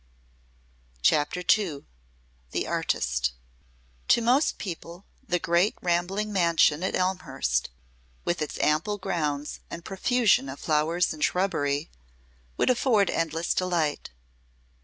[1.03, 1.85] CHAPTER II
[2.49, 3.33] THE ARTIST
[4.07, 7.69] To most people the great rambling mansion at Elmhurst,
[8.25, 11.91] with its ample grounds and profusion of flowers and shrubbery,
[12.57, 14.09] would afford endless delight.